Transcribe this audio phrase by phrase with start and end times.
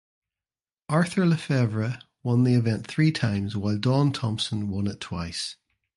[0.89, 5.57] Arthur Le Fevre won the event three times while Don Thomson won it twice.